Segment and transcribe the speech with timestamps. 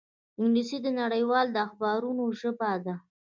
[0.39, 1.23] انګلیسي د نړۍ
[1.53, 2.95] د اخبارونو ژبه ده